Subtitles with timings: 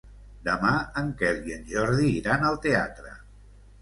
[0.45, 0.69] Demà
[1.01, 3.13] en Quel i en Jordi iran al teatre.